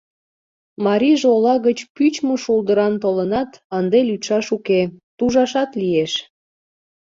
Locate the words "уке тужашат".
4.57-5.71